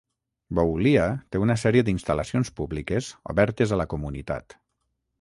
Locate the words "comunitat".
3.97-4.61